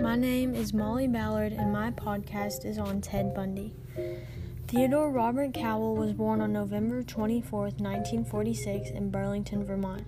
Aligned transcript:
My 0.00 0.16
name 0.16 0.54
is 0.54 0.72
Molly 0.72 1.06
Ballard, 1.06 1.52
and 1.52 1.72
my 1.72 1.90
podcast 1.90 2.64
is 2.64 2.78
on 2.78 3.00
Ted 3.00 3.34
Bundy. 3.34 3.74
Theodore 4.66 5.10
Robert 5.10 5.52
Cowell 5.52 5.94
was 5.94 6.12
born 6.12 6.40
on 6.40 6.52
November 6.52 7.02
24, 7.02 7.60
1946, 7.60 8.90
in 8.90 9.10
Burlington, 9.10 9.64
Vermont. 9.64 10.06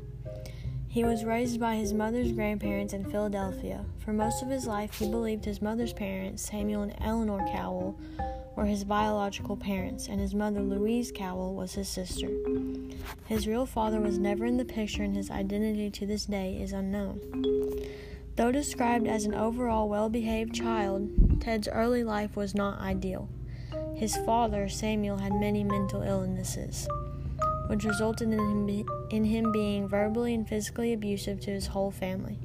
He 0.89 1.05
was 1.05 1.25
raised 1.25 1.61
by 1.61 1.75
his 1.77 1.93
mother's 1.93 2.33
grandparents 2.33 2.95
in 2.95 3.11
Philadelphia. 3.11 3.85
For 3.99 4.13
most 4.13 4.43
of 4.43 4.49
his 4.49 4.67
life, 4.67 4.99
he 4.99 5.11
believed 5.11 5.45
his 5.45 5.61
mother's 5.61 5.93
parents, 5.93 6.43
Samuel 6.43 6.83
and 6.83 6.97
Eleanor 7.01 7.47
Cowell, 7.53 7.99
were 8.57 8.67
his 8.67 8.85
biological 8.85 9.57
parents, 9.57 10.09
and 10.09 10.21
his 10.21 10.35
mother, 10.35 10.61
Louise 10.61 11.13
Cowell, 11.15 11.55
was 11.55 11.75
his 11.75 11.89
sister. 11.89 12.29
His 13.27 13.47
real 13.47 13.67
father 13.67 14.01
was 14.01 14.19
never 14.19 14.47
in 14.47 14.57
the 14.57 14.65
picture, 14.65 15.03
and 15.03 15.15
his 15.15 15.31
identity 15.31 15.91
to 15.91 16.07
this 16.07 16.27
day 16.27 16.59
is 16.61 16.73
unknown. 16.73 17.21
Though 18.37 18.51
described 18.51 19.07
as 19.07 19.25
an 19.25 19.35
overall 19.35 19.89
well 19.89 20.09
behaved 20.09 20.55
child, 20.55 21.41
Ted's 21.41 21.69
early 21.69 22.03
life 22.03 22.35
was 22.35 22.55
not 22.55 22.81
ideal. 22.81 23.29
His 23.95 24.17
father, 24.17 24.69
Samuel, 24.69 25.19
had 25.19 25.35
many 25.35 25.63
mental 25.63 26.03
illnesses, 26.03 26.89
which 27.67 27.85
resulted 27.85 28.33
in 28.33 28.39
him, 28.39 28.67
be- 28.67 28.87
in 29.11 29.25
him 29.25 29.53
being 29.53 29.87
verbally 29.87 30.35
and 30.35 30.49
physically 30.49 30.93
abusive 30.93 31.41
to 31.41 31.51
his 31.51 31.69
whole 31.69 31.91
family. 31.91 32.39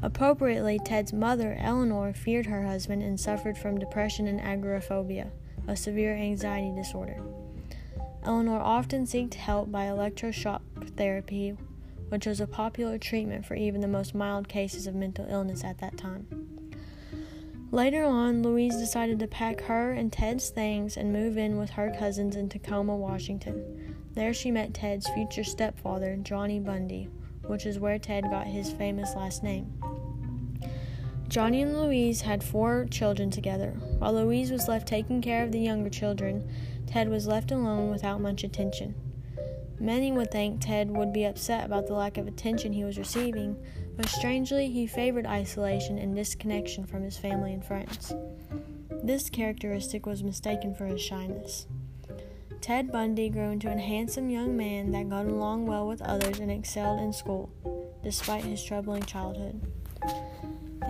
Appropriately, 0.00 0.80
Ted's 0.80 1.12
mother, 1.12 1.56
Eleanor, 1.60 2.12
feared 2.12 2.46
her 2.46 2.66
husband 2.66 3.02
and 3.02 3.20
suffered 3.20 3.56
from 3.56 3.78
depression 3.78 4.26
and 4.26 4.40
agoraphobia, 4.40 5.30
a 5.68 5.76
severe 5.76 6.16
anxiety 6.16 6.72
disorder. 6.74 7.22
Eleanor 8.24 8.60
often 8.60 9.06
sought 9.06 9.34
help 9.34 9.70
by 9.70 9.86
electroshock 9.86 10.60
therapy, 10.96 11.56
which 12.12 12.26
was 12.26 12.42
a 12.42 12.46
popular 12.46 12.98
treatment 12.98 13.46
for 13.46 13.54
even 13.54 13.80
the 13.80 13.88
most 13.88 14.14
mild 14.14 14.46
cases 14.46 14.86
of 14.86 14.94
mental 14.94 15.24
illness 15.30 15.64
at 15.64 15.78
that 15.78 15.96
time. 15.96 16.26
Later 17.70 18.04
on, 18.04 18.42
Louise 18.42 18.76
decided 18.76 19.18
to 19.18 19.26
pack 19.26 19.62
her 19.62 19.92
and 19.92 20.12
Ted's 20.12 20.50
things 20.50 20.98
and 20.98 21.10
move 21.10 21.38
in 21.38 21.56
with 21.56 21.70
her 21.70 21.90
cousins 21.98 22.36
in 22.36 22.50
Tacoma, 22.50 22.94
Washington. 22.94 23.96
There 24.12 24.34
she 24.34 24.50
met 24.50 24.74
Ted's 24.74 25.08
future 25.08 25.42
stepfather, 25.42 26.18
Johnny 26.20 26.60
Bundy, 26.60 27.08
which 27.46 27.64
is 27.64 27.78
where 27.78 27.98
Ted 27.98 28.24
got 28.24 28.46
his 28.46 28.70
famous 28.70 29.14
last 29.14 29.42
name. 29.42 29.72
Johnny 31.28 31.62
and 31.62 31.80
Louise 31.80 32.20
had 32.20 32.44
four 32.44 32.86
children 32.90 33.30
together. 33.30 33.70
While 34.00 34.12
Louise 34.12 34.50
was 34.50 34.68
left 34.68 34.86
taking 34.86 35.22
care 35.22 35.42
of 35.44 35.50
the 35.50 35.60
younger 35.60 35.88
children, 35.88 36.46
Ted 36.86 37.08
was 37.08 37.26
left 37.26 37.52
alone 37.52 37.90
without 37.90 38.20
much 38.20 38.44
attention. 38.44 39.11
Many 39.82 40.12
would 40.12 40.30
think 40.30 40.60
Ted 40.60 40.96
would 40.96 41.12
be 41.12 41.24
upset 41.24 41.66
about 41.66 41.88
the 41.88 41.94
lack 41.94 42.16
of 42.16 42.28
attention 42.28 42.72
he 42.72 42.84
was 42.84 42.98
receiving, 42.98 43.56
but 43.96 44.08
strangely, 44.08 44.70
he 44.70 44.86
favored 44.86 45.26
isolation 45.26 45.98
and 45.98 46.14
disconnection 46.14 46.86
from 46.86 47.02
his 47.02 47.18
family 47.18 47.52
and 47.52 47.64
friends. 47.64 48.14
This 49.02 49.28
characteristic 49.28 50.06
was 50.06 50.22
mistaken 50.22 50.72
for 50.72 50.86
his 50.86 51.02
shyness. 51.02 51.66
Ted 52.60 52.92
Bundy 52.92 53.28
grew 53.28 53.50
into 53.50 53.72
a 53.72 53.76
handsome 53.76 54.30
young 54.30 54.56
man 54.56 54.92
that 54.92 55.08
got 55.10 55.26
along 55.26 55.66
well 55.66 55.88
with 55.88 56.00
others 56.00 56.38
and 56.38 56.48
excelled 56.48 57.00
in 57.00 57.12
school, 57.12 57.50
despite 58.04 58.44
his 58.44 58.62
troubling 58.62 59.02
childhood. 59.02 59.60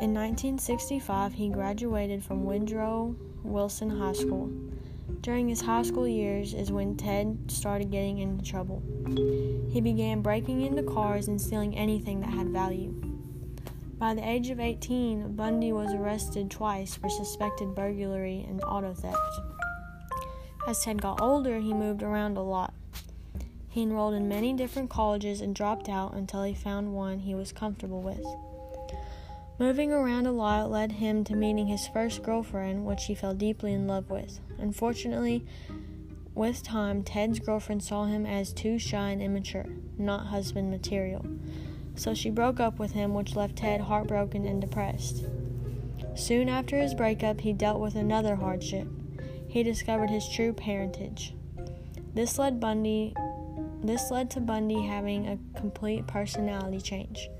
In 0.03 0.13
1965, 0.13 1.33
he 1.33 1.49
graduated 1.49 2.23
from 2.23 2.45
Woodrow 2.45 3.17
Wilson 3.43 3.89
High 3.89 4.13
School. 4.13 4.53
During 5.21 5.49
his 5.49 5.61
high 5.61 5.83
school 5.83 6.09
years 6.09 6.55
is 6.55 6.73
when 6.73 6.97
Ted 6.97 7.39
started 7.49 7.91
getting 7.91 8.19
into 8.19 8.45
trouble. 8.45 8.83
He 9.71 9.81
began 9.81 10.23
breaking 10.23 10.63
into 10.63 10.83
cars 10.83 11.29
and 11.29 11.41
stealing 11.41 11.77
anything 11.77 12.21
that 12.21 12.31
had 12.31 12.49
value. 12.49 12.93
By 13.99 14.15
the 14.15 14.29
age 14.29 14.51
of 14.51 14.59
18, 14.59 15.37
Bundy 15.37 15.73
was 15.73 15.93
arrested 15.93 16.51
twice 16.51 16.97
for 16.97 17.09
suspected 17.09 17.75
burglary 17.75 18.45
and 18.49 18.63
auto 18.65 18.95
theft. 18.95 19.19
As 20.67 20.83
Ted 20.83 21.01
got 21.01 21.21
older, 21.21 21.61
he 21.61 21.73
moved 21.73 22.03
around 22.03 22.37
a 22.37 22.43
lot. 22.43 22.75
He 23.69 23.83
enrolled 23.83 24.15
in 24.15 24.29
many 24.29 24.53
different 24.53 24.91
colleges 24.91 25.41
and 25.41 25.55
dropped 25.55 25.89
out 25.89 26.15
until 26.15 26.43
he 26.43 26.53
found 26.55 26.95
one 26.95 27.21
he 27.21 27.35
was 27.35 27.53
comfortable 27.53 28.03
with. 28.03 28.25
Moving 29.63 29.93
around 29.93 30.27
a 30.27 30.33
lot 30.33 30.73
led 30.73 30.91
him 30.91 31.23
to 31.23 31.37
meeting 31.37 31.69
his 31.69 31.87
first 31.87 32.25
girlfriend, 32.25 32.85
which 32.85 33.05
he 33.05 33.15
fell 33.15 33.33
deeply 33.33 33.73
in 33.73 33.87
love 33.87 34.11
with. 34.11 34.41
Unfortunately, 34.59 35.47
with 36.35 36.65
time, 36.65 37.05
Ted's 37.05 37.39
girlfriend 37.39 37.85
saw 37.85 38.07
him 38.07 38.27
as 38.27 38.53
too 38.53 38.77
shy 38.81 39.11
and 39.11 39.23
immature, 39.23 39.67
not 39.97 40.27
husband 40.27 40.69
material. 40.69 41.25
So 41.95 42.13
she 42.13 42.29
broke 42.29 42.59
up 42.59 42.81
with 42.81 42.91
him, 42.91 43.15
which 43.15 43.37
left 43.37 43.55
Ted 43.55 43.83
heartbroken 43.83 44.47
and 44.47 44.61
depressed. 44.61 45.27
Soon 46.17 46.49
after 46.49 46.77
his 46.77 46.93
breakup, 46.93 47.41
he 47.41 47.53
dealt 47.53 47.79
with 47.79 47.95
another 47.95 48.35
hardship. 48.35 48.89
He 49.47 49.63
discovered 49.63 50.11
his 50.11 50.29
true 50.29 50.53
parentage. 50.53 51.35
This 52.15 52.37
led 52.37 52.59
Bundy 52.59 53.15
this 53.85 54.11
led 54.11 54.29
to 54.33 54.41
Bundy 54.41 54.83
having 54.83 55.29
a 55.29 55.39
complete 55.57 56.09
personality 56.09 56.81
change. 56.81 57.31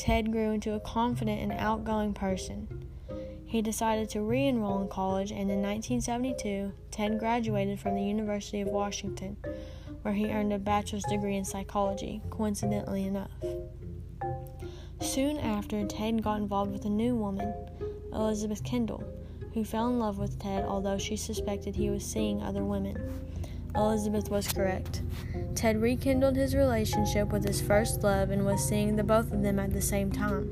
Ted 0.00 0.32
grew 0.32 0.52
into 0.52 0.72
a 0.72 0.80
confident 0.80 1.42
and 1.42 1.52
outgoing 1.52 2.14
person. 2.14 2.86
He 3.44 3.60
decided 3.60 4.08
to 4.08 4.22
re 4.22 4.46
enroll 4.46 4.80
in 4.80 4.88
college, 4.88 5.30
and 5.30 5.50
in 5.50 5.60
1972, 5.60 6.72
Ted 6.90 7.18
graduated 7.18 7.78
from 7.78 7.96
the 7.96 8.02
University 8.02 8.62
of 8.62 8.68
Washington, 8.68 9.36
where 10.00 10.14
he 10.14 10.32
earned 10.32 10.54
a 10.54 10.58
bachelor's 10.58 11.04
degree 11.04 11.36
in 11.36 11.44
psychology, 11.44 12.22
coincidentally 12.30 13.04
enough. 13.04 13.30
Soon 15.02 15.36
after, 15.36 15.84
Ted 15.84 16.22
got 16.22 16.40
involved 16.40 16.72
with 16.72 16.86
a 16.86 16.90
new 16.90 17.14
woman, 17.14 17.52
Elizabeth 18.14 18.64
Kendall, 18.64 19.04
who 19.52 19.66
fell 19.66 19.88
in 19.88 19.98
love 19.98 20.18
with 20.18 20.38
Ted 20.38 20.64
although 20.64 20.96
she 20.96 21.16
suspected 21.18 21.76
he 21.76 21.90
was 21.90 22.06
seeing 22.06 22.40
other 22.40 22.64
women. 22.64 22.96
Elizabeth 23.74 24.30
was 24.30 24.48
correct. 24.48 25.02
Ted 25.54 25.80
rekindled 25.80 26.36
his 26.36 26.54
relationship 26.54 27.28
with 27.28 27.44
his 27.44 27.60
first 27.60 28.02
love 28.02 28.30
and 28.30 28.44
was 28.44 28.66
seeing 28.66 28.96
the 28.96 29.04
both 29.04 29.32
of 29.32 29.42
them 29.42 29.58
at 29.58 29.72
the 29.72 29.82
same 29.82 30.10
time. 30.10 30.48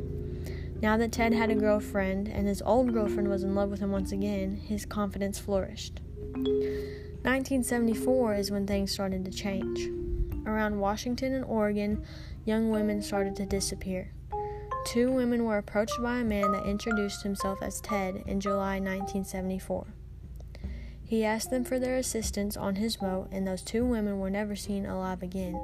Now 0.81 0.97
that 0.97 1.13
Ted 1.13 1.33
had 1.33 1.51
a 1.51 1.57
girlfriend 1.57 2.29
and 2.29 2.47
his 2.47 2.63
old 2.63 2.93
girlfriend 2.93 3.29
was 3.29 3.43
in 3.43 3.55
love 3.55 3.71
with 3.71 3.81
him 3.81 3.91
once 3.91 4.13
again, 4.13 4.57
his 4.57 4.87
confidence 4.87 5.39
flourished. 5.39 6.01
1974 6.23 8.35
is 8.35 8.51
when 8.51 8.67
things 8.67 8.93
started 8.93 9.25
to 9.25 9.31
change. 9.31 9.89
Around 10.47 10.79
Washington 10.79 11.35
and 11.35 11.45
Oregon, 11.45 12.05
young 12.45 12.71
women 12.71 13.03
started 13.03 13.35
to 13.37 13.47
disappear. 13.47 14.13
Two 14.87 15.13
women 15.13 15.45
were 15.45 15.59
approached 15.59 16.01
by 16.01 16.21
a 16.21 16.25
man 16.25 16.53
that 16.53 16.65
introduced 16.65 17.23
himself 17.23 17.61
as 17.61 17.81
Ted 17.81 18.23
in 18.27 18.41
July 18.41 18.79
1974. 18.79 19.87
He 21.09 21.25
asked 21.25 21.49
them 21.49 21.65
for 21.65 21.79
their 21.79 21.97
assistance 21.97 22.55
on 22.55 22.75
his 22.77 22.99
boat, 22.99 23.29
and 23.33 23.49
those 23.49 23.63
two 23.63 23.83
women 23.83 24.19
were 24.19 24.29
never 24.29 24.55
seen 24.55 24.85
alive 24.85 25.23
again. 25.23 25.59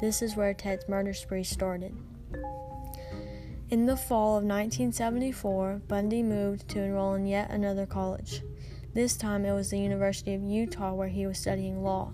This 0.00 0.22
is 0.22 0.36
where 0.36 0.54
Ted's 0.54 0.88
murder 0.88 1.12
spree 1.12 1.44
started. 1.44 1.94
In 3.68 3.84
the 3.84 3.96
fall 3.96 4.38
of 4.38 4.44
1974, 4.44 5.82
Bundy 5.86 6.22
moved 6.22 6.66
to 6.70 6.82
enroll 6.82 7.12
in 7.12 7.26
yet 7.26 7.50
another 7.50 7.84
college. 7.84 8.42
This 8.94 9.18
time 9.18 9.44
it 9.44 9.52
was 9.52 9.68
the 9.68 9.78
University 9.78 10.32
of 10.32 10.42
Utah 10.42 10.94
where 10.94 11.08
he 11.08 11.26
was 11.26 11.38
studying 11.38 11.82
law. 11.82 12.12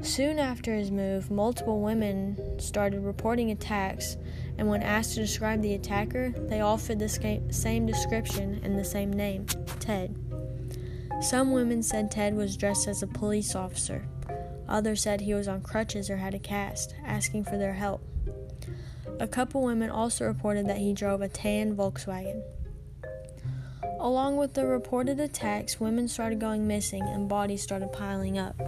Soon 0.00 0.38
after 0.38 0.74
his 0.74 0.92
move, 0.92 1.28
multiple 1.28 1.80
women 1.80 2.60
started 2.60 3.00
reporting 3.00 3.50
attacks, 3.50 4.16
and 4.58 4.68
when 4.68 4.82
asked 4.82 5.14
to 5.14 5.20
describe 5.20 5.60
the 5.60 5.74
attacker, 5.74 6.30
they 6.30 6.60
all 6.60 6.78
fit 6.78 7.00
the 7.00 7.08
same 7.50 7.86
description 7.86 8.60
and 8.62 8.78
the 8.78 8.84
same 8.84 9.12
name 9.12 9.46
Ted. 9.80 10.14
Some 11.20 11.52
women 11.52 11.82
said 11.82 12.10
Ted 12.10 12.34
was 12.34 12.56
dressed 12.56 12.88
as 12.88 13.02
a 13.02 13.06
police 13.06 13.54
officer. 13.54 14.06
Others 14.68 15.02
said 15.02 15.20
he 15.20 15.34
was 15.34 15.48
on 15.48 15.62
crutches 15.62 16.10
or 16.10 16.16
had 16.16 16.34
a 16.34 16.38
cast, 16.38 16.94
asking 17.04 17.44
for 17.44 17.56
their 17.56 17.74
help. 17.74 18.02
A 19.20 19.28
couple 19.28 19.62
women 19.62 19.90
also 19.90 20.24
reported 20.24 20.66
that 20.68 20.78
he 20.78 20.92
drove 20.92 21.20
a 21.20 21.28
tan 21.28 21.76
Volkswagen. 21.76 22.42
Along 24.00 24.36
with 24.36 24.54
the 24.54 24.66
reported 24.66 25.20
attacks, 25.20 25.80
women 25.80 26.08
started 26.08 26.40
going 26.40 26.66
missing 26.66 27.02
and 27.02 27.28
bodies 27.28 27.62
started 27.62 27.92
piling 27.92 28.38
up. 28.38 28.60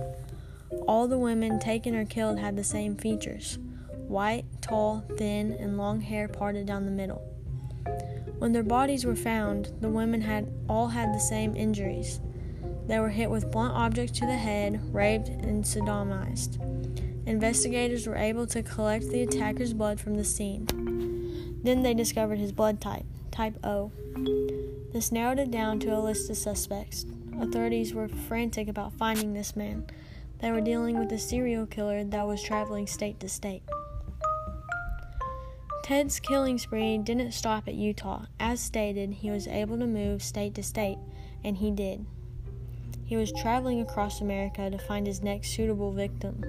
All 0.87 1.09
the 1.09 1.19
women 1.19 1.59
taken 1.59 1.95
or 1.95 2.05
killed 2.05 2.39
had 2.39 2.57
the 2.57 2.65
same 2.65 2.97
features 2.97 3.59
white, 4.09 4.45
tall, 4.63 5.05
thin, 5.17 5.53
and 5.59 5.77
long 5.77 6.01
hair 6.01 6.29
parted 6.29 6.65
down 6.65 6.85
the 6.85 6.91
middle. 6.93 7.21
When 8.39 8.53
their 8.53 8.63
bodies 8.63 9.05
were 9.05 9.17
found, 9.17 9.73
the 9.81 9.89
women 9.89 10.21
had 10.21 10.49
all 10.69 10.89
had 10.89 11.13
the 11.13 11.19
same 11.19 11.57
injuries. 11.57 12.21
They 12.87 13.01
were 13.01 13.09
hit 13.09 13.31
with 13.31 13.51
blunt 13.51 13.75
objects 13.75 14.19
to 14.21 14.27
the 14.27 14.37
head, 14.37 14.81
raped, 14.95 15.29
and 15.29 15.65
sodomized. 15.65 16.61
Investigators 17.27 18.07
were 18.07 18.17
able 18.17 18.47
to 18.47 18.63
collect 18.63 19.09
the 19.09 19.23
attacker's 19.23 19.73
blood 19.73 20.01
from 20.01 20.15
the 20.15 20.25
scene. 20.25 20.67
Then 21.63 21.83
they 21.83 21.95
discovered 21.95 22.39
his 22.39 22.53
blood 22.53 22.81
type, 22.81 23.07
type 23.33 23.59
O. 23.65 23.91
This 24.93 25.11
narrowed 25.11 25.41
it 25.41 25.51
down 25.51 25.81
to 25.81 25.97
a 25.97 25.99
list 25.99 26.31
of 26.31 26.37
suspects. 26.37 27.05
Authorities 27.41 27.93
were 27.93 28.09
frantic 28.09 28.69
about 28.69 28.93
finding 28.93 29.35
this 29.35 29.57
man. 29.57 29.87
They 30.39 30.53
were 30.53 30.61
dealing 30.61 30.99
with 30.99 31.11
a 31.13 31.19
serial 31.19 31.67
killer 31.67 32.05
that 32.05 32.27
was 32.27 32.43
traveling 32.43 32.87
state 32.87 33.19
to 33.21 33.29
state. 33.29 33.63
Ted's 35.83 36.21
killing 36.21 36.59
spree 36.59 36.99
didn't 36.99 37.33
stop 37.33 37.67
at 37.67 37.75
Utah. 37.75 38.27
As 38.39 38.61
stated, 38.61 39.15
he 39.15 39.31
was 39.31 39.47
able 39.47 39.79
to 39.79 39.87
move 39.87 40.23
state 40.23 40.55
to 40.55 40.63
state, 40.63 40.99
and 41.45 41.57
he 41.57 41.71
did. 41.71 42.07
He 43.07 43.17
was 43.17 43.33
traveling 43.33 43.81
across 43.81 44.21
America 44.21 44.69
to 44.69 44.79
find 44.79 45.07
his 45.07 45.23
next 45.23 45.55
suitable 45.55 45.93
victim. 45.93 46.45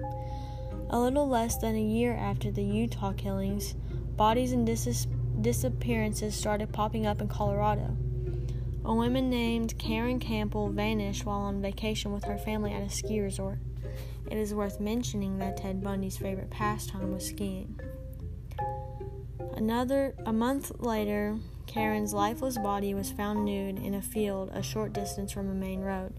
A 0.90 1.00
little 1.00 1.30
less 1.30 1.58
than 1.58 1.76
a 1.76 1.82
year 1.82 2.16
after 2.16 2.50
the 2.50 2.64
Utah 2.64 3.14
killings, 3.14 3.76
bodies 4.16 4.54
and 4.54 4.66
dis- 4.66 5.08
disappearances 5.40 6.36
started 6.36 6.74
popping 6.74 7.06
up 7.06 7.22
in 7.22 7.28
Colorado. 7.28 7.96
A 8.84 8.94
woman 8.94 9.30
named 9.30 9.78
Caryn 9.78 10.20
Campbell 10.20 10.70
vanished 10.70 11.26
while 11.26 11.42
on 11.42 11.62
vacation 11.62 12.12
with 12.12 12.24
her 12.24 12.40
family 12.40 12.74
at 12.74 12.82
a 12.82 12.90
ski 12.90 13.20
resort. 13.20 13.60
It 14.32 14.38
is 14.38 14.56
worth 14.56 14.80
mentioning 14.80 15.38
that 15.38 15.58
Ted 15.58 15.84
Bundy's 15.84 16.18
favorite 16.18 16.50
pastime 16.50 17.14
was 17.14 17.28
skiing. 17.28 17.80
Another 19.54 20.16
a 20.26 20.34
month 20.34 20.72
later, 20.80 21.38
Caryn's 21.68 22.14
lifeless 22.14 22.58
body 22.58 22.94
was 22.94 23.12
found 23.12 23.46
nude 23.46 23.78
in 23.78 23.94
a 23.94 24.02
field 24.02 24.50
a 24.54 24.64
short 24.64 24.94
distance 24.94 25.32
from 25.32 25.50
a 25.50 25.54
main 25.54 25.82
road. 25.82 26.14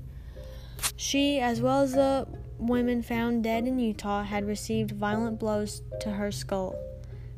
She, 0.97 1.41
as 1.41 1.61
well 1.61 1.83
as 1.83 1.93
the 1.93 2.27
women 2.59 3.03
found 3.03 3.45
dead 3.45 3.67
in 3.67 3.79
Utah, 3.79 4.23
had 4.23 4.47
received 4.47 4.93
violent 4.93 5.39
blows 5.39 5.83
to 6.01 6.11
her 6.11 6.31
skull, 6.31 6.75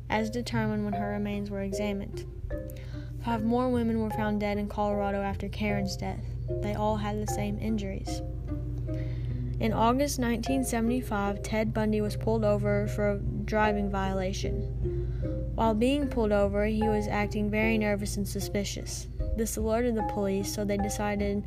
as 0.09 0.29
determined 0.29 0.83
when 0.83 0.93
her 0.93 1.11
remains 1.11 1.49
were 1.49 1.61
examined. 1.61 2.25
Five 3.23 3.43
more 3.43 3.69
women 3.69 4.01
were 4.01 4.09
found 4.09 4.39
dead 4.39 4.57
in 4.57 4.67
Colorado 4.67 5.21
after 5.21 5.47
Caryn's 5.47 5.95
death. 5.95 6.25
They 6.61 6.73
all 6.73 6.97
had 6.97 7.21
the 7.21 7.31
same 7.31 7.59
injuries. 7.59 8.21
In 9.59 9.73
August 9.73 10.17
1975, 10.17 11.43
Ted 11.43 11.71
Bundy 11.71 12.01
was 12.01 12.15
pulled 12.15 12.43
over 12.43 12.87
for 12.87 13.11
a 13.11 13.19
driving 13.19 13.91
violation. 13.91 15.51
While 15.53 15.75
being 15.75 16.07
pulled 16.07 16.31
over, 16.31 16.65
he 16.65 16.81
was 16.81 17.07
acting 17.07 17.51
very 17.51 17.77
nervous 17.77 18.17
and 18.17 18.27
suspicious. 18.27 19.07
This 19.37 19.57
alerted 19.57 19.95
the 19.95 20.09
police, 20.11 20.51
so 20.51 20.65
they 20.65 20.77
decided 20.77 21.45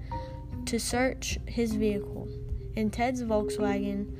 to 0.66 0.78
search 0.78 1.38
his 1.46 1.74
vehicle. 1.74 2.28
In 2.76 2.90
Ted's 2.90 3.22
Volkswagen, 3.22 4.16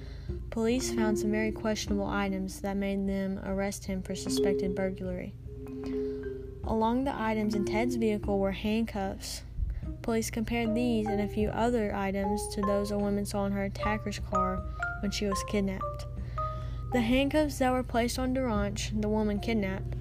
police 0.51 0.93
found 0.93 1.19
some 1.19 1.31
very 1.31 1.53
questionable 1.53 2.07
items 2.07 2.61
that 2.61 2.77
made 2.77 3.09
them 3.09 3.41
arrest 3.45 3.85
him 3.85 4.03
for 4.03 4.15
suspected 4.15 4.75
burglary. 4.75 5.35
Along 6.65 7.05
the 7.05 7.15
items 7.21 7.55
in 7.55 7.65
Ted's 7.65 7.97
vehicle 7.97 8.39
were 8.39 8.53
handcuffs, 8.53 9.43
Police 10.05 10.31
compared 10.31 10.75
these 10.75 11.07
and 11.07 11.21
a 11.21 11.27
few 11.29 11.49
other 11.49 11.95
items 11.95 12.47
to 12.49 12.61
those 12.61 12.91
a 12.91 12.99
woman 12.99 13.25
saw 13.25 13.47
in 13.47 13.53
her 13.53 13.65
attacker's 13.65 14.19
car 14.19 14.63
when 15.01 15.11
she 15.11 15.27
was 15.27 15.43
kidnapped. 15.49 16.07
The 16.93 17.01
handcuffs 17.01 17.59
that 17.59 17.73
were 17.73 17.83
placed 17.83 18.19
on 18.19 18.35
DaRonch, 18.35 19.01
the 19.01 19.09
woman 19.09 19.41
kidnapped, 19.41 19.95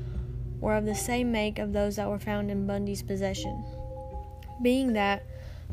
were 0.59 0.75
of 0.75 0.85
the 0.85 0.93
same 0.93 1.31
make 1.31 1.57
of 1.57 1.71
those 1.71 1.95
that 1.95 2.09
were 2.09 2.19
found 2.19 2.51
in 2.51 2.67
Bundy's 2.67 3.01
possession. 3.01 3.63
Being 4.61 4.91
that, 4.91 5.23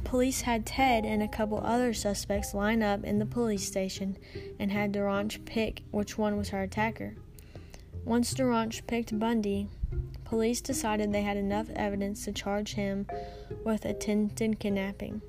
police 0.05 0.43
had 0.43 0.67
Ted 0.67 1.05
and 1.05 1.23
a 1.23 1.29
couple 1.29 1.61
other 1.65 1.93
suspects 1.93 2.55
line 2.55 2.83
up 2.83 3.05
in 3.05 3.19
the 3.19 3.27
police 3.27 3.67
station 3.67 4.17
and 4.59 4.71
had 4.71 4.93
DaRonch 4.93 5.45
pick 5.45 5.83
which 5.91 6.19
one 6.19 6.37
was 6.37 6.51
her 6.51 6.63
attacker. 6.63 7.17
Once 8.05 8.35
DaRonch 8.35 8.87
picked 8.87 9.19
Bundy, 9.19 9.69
Police 10.31 10.61
decided 10.61 11.13
they 11.13 11.23
had 11.23 11.37
enough 11.37 11.69
evidence 11.75 12.25
to 12.25 12.31
charge 12.31 12.75
him 12.75 13.05
with 13.65 13.85
attempted 13.85 14.61
kidnapping. 14.61 15.23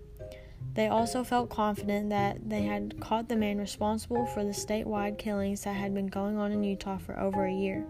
They 0.75 0.89
also 0.89 1.23
felt 1.23 1.49
confident 1.49 2.11
that 2.11 2.47
they 2.47 2.61
had 2.61 2.99
caught 2.99 3.27
the 3.27 3.35
man 3.35 3.57
responsible 3.57 4.27
for 4.27 4.43
the 4.43 4.51
statewide 4.51 5.17
killings 5.17 5.63
that 5.63 5.73
had 5.73 5.95
been 5.95 6.05
going 6.05 6.37
on 6.37 6.51
in 6.51 6.63
Utah 6.63 6.99
for 6.99 7.19
over 7.19 7.45
a 7.45 7.51
year. 7.51 7.83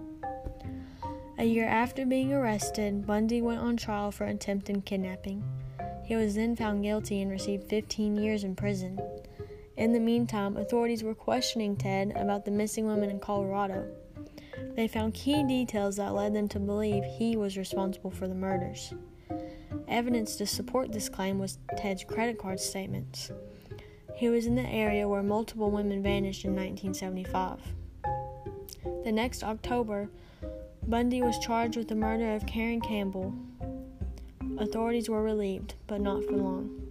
A 1.37 1.43
year 1.43 1.67
after 1.67 2.05
being 2.05 2.31
arrested, 2.31 3.05
Bundy 3.05 3.41
went 3.41 3.59
on 3.59 3.75
trial 3.75 4.13
for 4.13 4.23
attempted 4.23 4.85
kidnapping. 4.85 5.43
He 6.11 6.17
was 6.17 6.35
then 6.35 6.57
found 6.57 6.83
guilty 6.83 7.21
and 7.21 7.31
received 7.31 7.69
15 7.69 8.17
years 8.17 8.43
in 8.43 8.53
prison. 8.53 8.99
In 9.77 9.93
the 9.93 9.99
meantime, 10.01 10.57
authorities 10.57 11.05
were 11.05 11.15
questioning 11.15 11.77
Ted 11.77 12.11
about 12.17 12.43
the 12.43 12.51
missing 12.51 12.85
woman 12.85 13.09
in 13.09 13.17
Colorado. 13.17 13.87
They 14.75 14.89
found 14.89 15.13
key 15.13 15.41
details 15.45 15.95
that 15.95 16.13
led 16.13 16.35
them 16.35 16.49
to 16.49 16.59
believe 16.59 17.05
he 17.05 17.37
was 17.37 17.57
responsible 17.57 18.11
for 18.11 18.27
the 18.27 18.35
murders. 18.35 18.93
Evidence 19.87 20.35
to 20.35 20.45
support 20.45 20.91
this 20.91 21.07
claim 21.07 21.39
was 21.39 21.59
Ted's 21.77 22.03
credit 22.03 22.37
card 22.37 22.59
statements. 22.59 23.31
He 24.13 24.27
was 24.27 24.47
in 24.47 24.55
the 24.55 24.67
area 24.67 25.07
where 25.07 25.23
multiple 25.23 25.71
women 25.71 26.03
vanished 26.03 26.43
in 26.43 26.51
1975. 26.51 27.61
The 29.05 29.13
next 29.13 29.45
October, 29.45 30.09
Bundy 30.85 31.21
was 31.21 31.39
charged 31.39 31.77
with 31.77 31.87
the 31.87 31.95
murder 31.95 32.35
of 32.35 32.45
Caryn 32.45 32.83
Campbell. 32.83 33.33
Authorities 34.61 35.09
were 35.09 35.23
relieved, 35.23 35.73
but 35.87 36.01
not 36.01 36.23
for 36.23 36.33
long. 36.33 36.87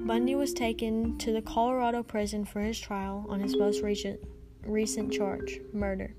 Bundy 0.00 0.34
was 0.34 0.54
taken 0.54 1.18
to 1.18 1.32
the 1.32 1.42
Colorado 1.42 2.02
prison 2.02 2.46
for 2.46 2.60
his 2.60 2.80
trial 2.80 3.26
on 3.28 3.40
his 3.40 3.58
most 3.58 3.82
recent, 3.82 4.18
recent 4.64 5.12
charge 5.12 5.60
murder. 5.74 6.14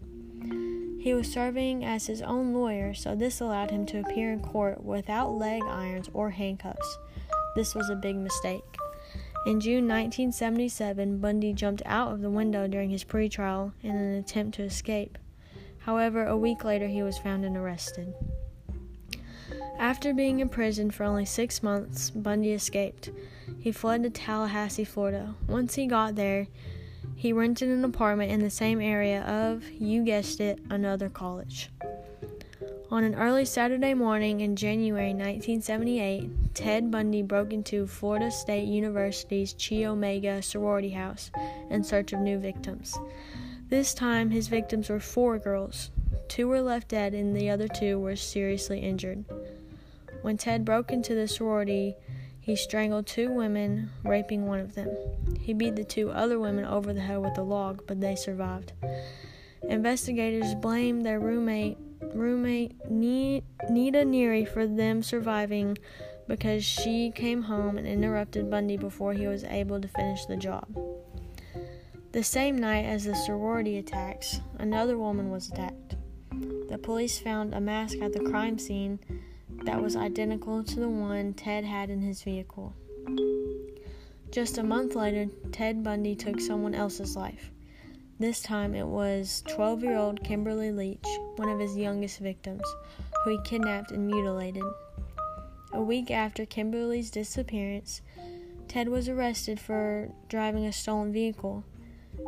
He 1.00 1.12
was 1.16 1.31
serving 1.31 1.83
as 1.83 2.06
his 2.06 2.21
own 2.21 2.54
lawyer, 2.54 2.94
so 2.94 3.16
this 3.16 3.42
allowed 3.42 3.71
him 3.71 3.88
to 3.88 4.01
appear 4.01 4.31
in 4.31 4.42
court 4.42 4.83
without 4.83 5.31
leg 5.31 5.63
irons 5.63 6.07
or 6.13 6.30
handcuffs. 6.30 7.00
This 7.56 7.74
was 7.74 7.89
a 7.89 7.95
big 7.95 8.18
mistake. 8.18 8.77
In 9.48 9.60
June 9.60 9.88
1977, 9.88 11.18
Bundy 11.18 11.51
jumped 11.51 11.81
out 11.88 12.12
of 12.12 12.22
the 12.22 12.30
window 12.30 12.68
during 12.68 12.92
his 12.92 13.04
pretrial 13.04 13.74
in 13.81 13.95
an 13.95 14.13
attempt 14.13 14.56
to 14.57 14.63
escape. 14.63 15.18
However, 15.80 16.27
a 16.27 16.38
week 16.38 16.63
later, 16.63 16.88
he 16.88 17.01
was 17.01 17.18
found 17.18 17.44
and 17.44 17.57
arrested. 17.57 18.13
After 19.79 20.13
being 20.13 20.41
in 20.41 20.49
prison 20.49 20.91
for 20.91 21.05
only 21.05 21.23
six 21.23 21.63
months, 21.63 22.09
Bundy 22.09 22.51
escaped. 22.51 23.11
He 23.61 23.71
fled 23.71 24.03
to 24.03 24.09
Tallahassee, 24.09 24.83
Florida. 24.83 25.35
Once 25.47 25.75
he 25.75 25.87
got 25.87 26.15
there, 26.15 26.47
he 27.15 27.31
rented 27.31 27.69
an 27.69 27.85
apartment 27.85 28.29
in 28.29 28.41
the 28.41 28.49
same 28.49 28.81
area 28.81 29.21
of, 29.23 29.63
you 29.71 30.03
guessed 30.03 30.41
it, 30.41 30.59
another 30.69 31.07
college. 31.07 31.69
On 32.91 33.05
an 33.05 33.15
early 33.15 33.45
Saturday 33.45 33.93
morning 33.93 34.41
in 34.41 34.57
January 34.57 35.13
1978, 35.13 36.29
Ted 36.53 36.91
Bundy 36.91 37.21
broke 37.21 37.53
into 37.53 37.87
Florida 37.87 38.29
State 38.31 38.67
University's 38.67 39.53
Chi 39.53 39.85
Omega 39.85 40.41
sorority 40.41 40.89
house 40.89 41.31
in 41.69 41.85
search 41.85 42.11
of 42.11 42.19
new 42.19 42.37
victims. 42.37 42.99
This 43.69 43.93
time, 43.93 44.29
his 44.31 44.49
victims 44.49 44.89
were 44.89 44.99
four 44.99 45.39
girls. 45.39 45.89
Two 46.27 46.49
were 46.49 46.61
left 46.61 46.89
dead, 46.89 47.13
and 47.13 47.33
the 47.33 47.49
other 47.49 47.67
two 47.67 47.97
were 47.97 48.15
seriously 48.17 48.79
injured. 48.79 49.23
When 50.21 50.38
Ted 50.38 50.66
broke 50.66 50.92
into 50.92 51.16
the 51.16 51.27
sorority, 51.27 51.96
he 52.39 52.55
strangled 52.55 53.08
two 53.08 53.32
women, 53.32 53.91
raping 54.03 54.48
one 54.48 54.60
of 54.60 54.75
them. 54.75 54.89
He 55.39 55.53
beat 55.53 55.75
the 55.75 55.84
two 55.84 56.10
other 56.10 56.39
women 56.39 56.65
over 56.65 56.93
the 56.93 57.01
head 57.01 57.20
with 57.20 57.38
a 57.38 57.43
log, 57.43 57.84
but 57.88 58.01
they 58.01 58.15
survived. 58.15 58.74
Investigators 59.70 60.55
blamed 60.55 61.05
their 61.05 61.20
roommate, 61.20 61.77
roommate 62.13 62.74
Nita 62.89 63.43
Neary, 63.70 64.48
for 64.48 64.65
them 64.65 65.03
surviving 65.03 65.77
because 66.27 66.63
she 66.63 67.12
came 67.12 67.43
home 67.43 67.77
and 67.77 67.88
interrupted 67.88 68.50
Bundy 68.50 68.77
before 68.77 69.13
he 69.13 69.27
was 69.27 69.43
able 69.43 69.82
to 69.82 69.88
finish 69.88 70.25
the 70.25 70.38
job. 70.38 70.67
The 72.12 72.24
same 72.24 72.58
night 72.58 72.86
as 72.86 73.05
the 73.05 73.15
sorority 73.15 73.77
attacks, 73.77 74.41
another 74.58 74.98
woman 74.98 75.29
was 75.29 75.50
attacked. 75.50 75.96
The 76.70 76.77
police 76.77 77.20
found 77.20 77.53
a 77.53 77.62
mask 77.62 77.98
at 78.01 78.13
the 78.13 78.20
crime 78.20 78.58
scene 78.58 79.00
that 79.66 79.82
was 79.82 79.96
identical 79.96 80.63
to 80.63 80.80
the 80.80 80.89
one 80.89 81.34
Ted 81.34 81.63
had 81.63 81.89
in 81.89 82.01
his 82.01 82.22
vehicle. 82.22 82.74
Just 84.32 84.58
a 84.58 84.63
month 84.63 84.96
later, 84.96 85.28
Ted 85.51 85.84
Bundy 85.84 86.16
took 86.16 86.39
someone 86.39 86.75
else's 86.75 87.16
life. 87.16 87.51
This 88.20 88.42
time 88.42 88.75
it 88.75 88.86
was 88.86 89.44
12 89.48 89.84
year 89.84 89.96
old 89.96 90.24
Kimberly 90.24 90.72
Leach, 90.72 91.08
one 91.38 91.50
of 91.50 91.60
his 91.60 91.78
youngest 91.78 92.20
victims, 92.20 92.63
who 93.24 93.32
he 93.32 93.39
kidnapped 93.44 93.92
and 93.92 94.06
mutilated. 94.06 94.63
A 95.72 95.82
week 95.82 96.12
after 96.12 96.46
Kimberly's 96.46 97.12
disappearance, 97.12 98.01
Ted 98.68 98.89
was 98.89 99.08
arrested 99.10 99.60
for 99.60 100.12
driving 100.28 100.66
a 100.66 100.74
stolen 100.74 101.13
vehicle. 101.13 101.63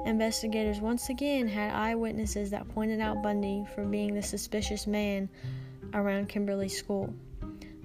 Investigators 0.06 0.80
once 0.80 1.10
again 1.10 1.48
had 1.48 1.74
eyewitnesses 1.74 2.50
that 2.52 2.70
pointed 2.70 3.00
out 3.00 3.22
Bundy 3.22 3.66
for 3.76 3.84
being 3.84 4.16
the 4.16 4.24
suspicious 4.24 4.88
man 4.88 5.30
around 5.94 6.30
Kimberly's 6.30 6.78
school. 6.78 7.14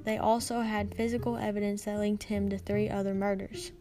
They 0.04 0.18
also 0.18 0.60
had 0.60 0.94
physical 0.94 1.36
evidence 1.36 1.84
that 1.84 1.98
linked 1.98 2.24
him 2.24 2.48
to 2.50 2.58
three 2.58 2.88
other 2.88 3.12
murders. 3.12 3.72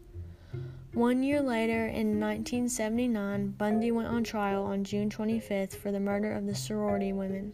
One 0.92 1.22
year 1.22 1.42
later, 1.42 1.86
in 1.86 2.18
1979, 2.18 3.48
Bundy 3.58 3.90
went 3.90 4.08
on 4.08 4.24
trial 4.24 4.64
on 4.64 4.82
June 4.82 5.10
25th 5.10 5.76
for 5.76 5.92
the 5.92 6.00
murder 6.00 6.32
of 6.32 6.46
the 6.46 6.54
sorority 6.54 7.12
women. 7.12 7.52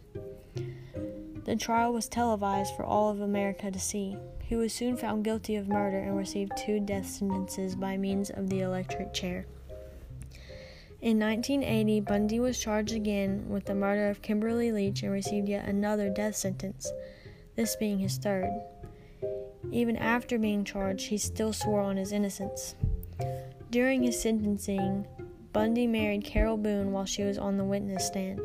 The 1.43 1.57
trial 1.57 1.91
was 1.91 2.07
televised 2.07 2.73
for 2.75 2.85
all 2.85 3.09
of 3.09 3.19
America 3.19 3.69
to 3.69 3.79
see. 3.79 4.15
He 4.45 4.55
was 4.55 4.73
soon 4.73 4.95
found 4.95 5.25
guilty 5.25 5.57
of 5.57 5.67
murder 5.67 5.99
and 5.99 6.15
received 6.15 6.53
two 6.55 6.79
death 6.79 7.05
sentences 7.05 7.75
by 7.75 7.97
means 7.97 8.29
of 8.29 8.49
the 8.49 8.61
electric 8.61 9.13
chair. 9.13 9.45
In 11.03 11.19
1980, 11.19 11.99
Bundy 11.99 12.39
was 12.39 12.57
charged 12.57 12.93
again 12.93 13.49
with 13.49 13.65
the 13.65 13.75
murder 13.75 14.09
of 14.09 14.21
Kimberly 14.21 14.71
Leach 14.71 15.03
and 15.03 15.11
received 15.11 15.49
yet 15.49 15.67
another 15.67 16.09
death 16.09 16.33
sentence, 16.33 16.89
this 17.57 17.75
being 17.75 17.99
his 17.99 18.15
third. 18.15 18.49
Even 19.69 19.97
after 19.97 20.39
being 20.39 20.63
charged, 20.63 21.07
he 21.07 21.17
still 21.17 21.51
swore 21.51 21.81
on 21.81 21.97
his 21.97 22.13
innocence. 22.13 22.75
During 23.69 24.03
his 24.03 24.21
sentencing, 24.21 25.05
Bundy 25.51 25.87
married 25.87 26.23
Carol 26.23 26.55
Boone 26.55 26.93
while 26.93 27.05
she 27.05 27.25
was 27.25 27.37
on 27.37 27.57
the 27.57 27.65
witness 27.65 28.07
stand. 28.07 28.39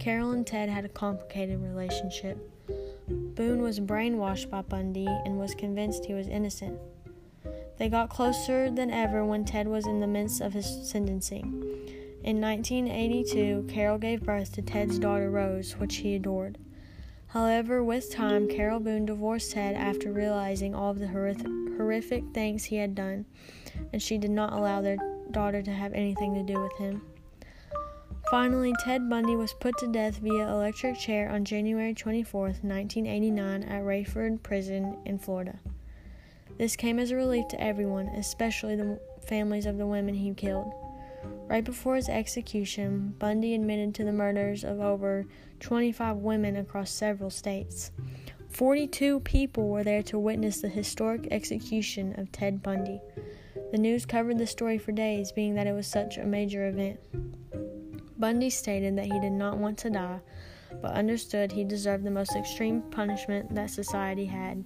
Carol 0.00 0.32
and 0.32 0.44
Ted 0.44 0.68
had 0.68 0.84
a 0.84 0.88
complicated 0.88 1.60
relationship. 1.60 2.38
Boone 3.06 3.62
was 3.62 3.78
brainwashed 3.78 4.50
by 4.50 4.62
Bundy 4.62 5.06
and 5.06 5.38
was 5.38 5.54
convinced 5.54 6.06
he 6.06 6.14
was 6.14 6.26
innocent. 6.26 6.76
They 7.78 7.88
got 7.88 8.10
closer 8.10 8.70
than 8.70 8.90
ever 8.90 9.24
when 9.24 9.44
Ted 9.44 9.68
was 9.68 9.86
in 9.86 10.00
the 10.00 10.06
midst 10.06 10.40
of 10.40 10.52
his 10.52 10.66
sentencing. 10.90 11.62
In 12.24 12.40
1982, 12.40 13.66
Carol 13.68 13.98
gave 13.98 14.24
birth 14.24 14.52
to 14.54 14.62
Ted's 14.62 14.98
daughter 14.98 15.30
Rose, 15.30 15.76
which 15.76 15.96
he 15.96 16.16
adored. 16.16 16.58
However, 17.28 17.84
with 17.84 18.12
time, 18.12 18.48
Carol 18.48 18.80
Boone 18.80 19.06
divorced 19.06 19.52
Ted 19.52 19.76
after 19.76 20.10
realizing 20.10 20.74
all 20.74 20.90
of 20.90 20.98
the 20.98 21.06
horrific 21.06 22.24
things 22.34 22.64
he 22.64 22.76
had 22.76 22.94
done, 22.94 23.26
and 23.92 24.02
she 24.02 24.18
did 24.18 24.32
not 24.32 24.52
allow 24.52 24.80
their 24.80 24.96
daughter 25.30 25.62
to 25.62 25.70
have 25.70 25.92
anything 25.92 26.34
to 26.34 26.42
do 26.42 26.60
with 26.60 26.76
him. 26.78 27.02
Finally, 28.30 28.74
Ted 28.80 29.08
Bundy 29.08 29.36
was 29.36 29.54
put 29.54 29.78
to 29.78 29.86
death 29.86 30.16
via 30.18 30.48
electric 30.48 30.98
chair 30.98 31.30
on 31.30 31.44
January 31.44 31.94
24, 31.94 32.40
1989, 32.42 33.62
at 33.62 33.82
Raiford 33.84 34.42
Prison 34.42 34.98
in 35.06 35.18
Florida. 35.18 35.60
This 36.58 36.74
came 36.74 36.98
as 36.98 37.12
a 37.12 37.16
relief 37.16 37.46
to 37.48 37.60
everyone, 37.60 38.08
especially 38.08 38.74
the 38.74 38.98
families 39.20 39.64
of 39.64 39.78
the 39.78 39.86
women 39.86 40.14
he 40.14 40.34
killed. 40.34 40.72
Right 41.46 41.64
before 41.64 41.96
his 41.96 42.08
execution, 42.08 43.14
Bundy 43.18 43.54
admitted 43.54 43.94
to 43.94 44.04
the 44.04 44.12
murders 44.12 44.64
of 44.64 44.80
over 44.80 45.26
25 45.60 46.16
women 46.16 46.56
across 46.56 46.90
several 46.90 47.30
states. 47.30 47.92
42 48.50 49.20
people 49.20 49.68
were 49.68 49.84
there 49.84 50.02
to 50.04 50.18
witness 50.18 50.60
the 50.60 50.68
historic 50.68 51.28
execution 51.30 52.18
of 52.18 52.32
Ted 52.32 52.62
Bundy. 52.62 53.00
The 53.70 53.78
news 53.78 54.04
covered 54.04 54.38
the 54.38 54.46
story 54.46 54.78
for 54.78 54.92
days, 54.92 55.30
being 55.30 55.54
that 55.54 55.66
it 55.66 55.72
was 55.72 55.86
such 55.86 56.18
a 56.18 56.24
major 56.24 56.66
event. 56.66 56.98
Bundy 58.18 58.50
stated 58.50 58.96
that 58.98 59.06
he 59.06 59.20
did 59.20 59.32
not 59.32 59.58
want 59.58 59.78
to 59.78 59.90
die, 59.90 60.20
but 60.82 60.92
understood 60.92 61.52
he 61.52 61.64
deserved 61.64 62.04
the 62.04 62.10
most 62.10 62.34
extreme 62.34 62.82
punishment 62.82 63.54
that 63.54 63.70
society 63.70 64.26
had. 64.26 64.64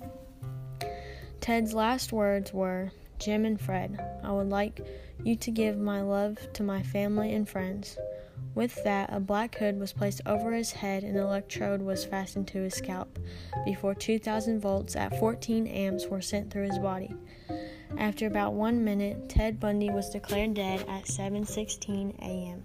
Ted's 1.42 1.74
last 1.74 2.12
words 2.12 2.52
were 2.52 2.92
Jim 3.18 3.44
and 3.44 3.60
Fred, 3.60 3.98
I 4.22 4.30
would 4.30 4.48
like 4.48 4.86
you 5.24 5.34
to 5.34 5.50
give 5.50 5.76
my 5.76 6.00
love 6.00 6.38
to 6.52 6.62
my 6.62 6.84
family 6.84 7.34
and 7.34 7.48
friends. 7.48 7.98
With 8.54 8.80
that, 8.84 9.12
a 9.12 9.18
black 9.18 9.56
hood 9.56 9.80
was 9.80 9.92
placed 9.92 10.20
over 10.24 10.52
his 10.52 10.70
head 10.70 11.02
and 11.02 11.16
an 11.16 11.22
electrode 11.24 11.82
was 11.82 12.04
fastened 12.04 12.46
to 12.48 12.62
his 12.62 12.74
scalp 12.74 13.18
before 13.64 13.92
2,000 13.92 14.60
volts 14.60 14.94
at 14.94 15.18
14 15.18 15.66
amps 15.66 16.06
were 16.06 16.22
sent 16.22 16.52
through 16.52 16.68
his 16.68 16.78
body. 16.78 17.12
After 17.98 18.28
about 18.28 18.52
one 18.54 18.84
minute, 18.84 19.28
Ted 19.28 19.58
Bundy 19.58 19.90
was 19.90 20.10
declared 20.10 20.54
dead 20.54 20.82
at 20.82 21.06
7:16 21.06 22.20
a.m. 22.20 22.62